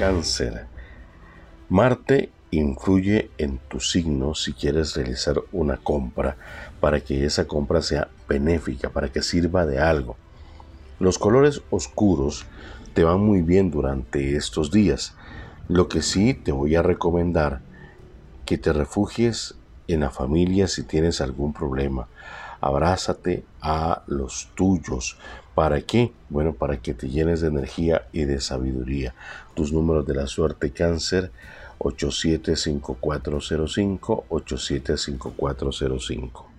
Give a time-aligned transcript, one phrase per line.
[0.00, 0.64] cáncer.
[1.68, 6.38] Marte influye en tu signo si quieres realizar una compra
[6.80, 10.16] para que esa compra sea benéfica, para que sirva de algo.
[11.00, 12.46] Los colores oscuros
[12.94, 15.14] te van muy bien durante estos días.
[15.68, 17.60] Lo que sí te voy a recomendar
[18.46, 19.54] que te refugies
[19.86, 22.08] en la familia si tienes algún problema.
[22.60, 25.18] Abrázate a los tuyos.
[25.54, 26.12] ¿Para qué?
[26.28, 29.14] Bueno, para que te llenes de energía y de sabiduría.
[29.54, 31.30] Tus números de la suerte cáncer
[31.78, 36.49] 875405 875405.